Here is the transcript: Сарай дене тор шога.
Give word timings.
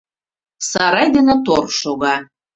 Сарай 0.69 1.07
дене 1.15 1.35
тор 1.45 1.65
шога. 1.79 2.15